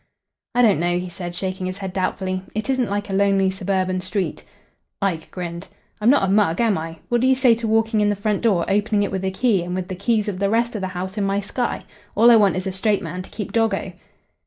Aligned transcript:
"I 0.55 0.63
don't 0.63 0.79
know," 0.79 0.97
he 0.97 1.09
said, 1.09 1.35
shaking 1.35 1.67
his 1.67 1.77
head 1.77 1.93
doubtfully. 1.93 2.41
"It 2.55 2.71
isn't 2.71 2.89
like 2.89 3.11
a 3.11 3.13
lonely 3.13 3.51
suburban 3.51 4.01
street." 4.01 4.43
Ike 4.99 5.29
grinned. 5.29 5.67
"I'm 6.01 6.09
not 6.09 6.27
a 6.27 6.31
mug, 6.31 6.59
am 6.59 6.75
I? 6.75 6.97
What 7.09 7.21
do 7.21 7.27
you 7.27 7.35
say 7.35 7.53
to 7.53 7.67
walking 7.67 8.01
in 8.01 8.09
the 8.09 8.15
front 8.15 8.41
door, 8.41 8.65
opening 8.67 9.03
it 9.03 9.11
with 9.11 9.23
a 9.23 9.29
key, 9.29 9.61
and 9.63 9.75
with 9.75 9.89
the 9.89 9.95
keys 9.95 10.27
of 10.27 10.39
the 10.39 10.49
rest 10.49 10.73
of 10.73 10.81
the 10.81 10.87
house 10.97 11.19
in 11.19 11.23
my 11.23 11.39
'sky'? 11.39 11.83
All 12.15 12.31
I 12.31 12.35
want 12.35 12.55
is 12.55 12.65
a 12.65 12.71
straight 12.71 13.03
man 13.03 13.21
to 13.21 13.29
keep 13.29 13.51
doggo." 13.51 13.93